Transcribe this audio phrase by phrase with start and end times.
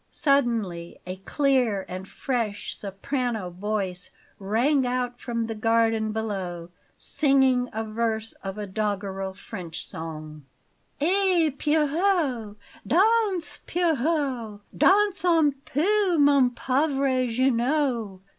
[0.09, 7.83] Suddenly a clear and fresh soprano voice rang out from the garden below, singing a
[7.83, 10.43] verse of a doggerel French song:
[10.99, 12.55] "Eh, Pierrot!
[12.87, 14.61] Danse, Pierrot!
[14.75, 18.21] Danse un peu, mon pauvre Jeannot!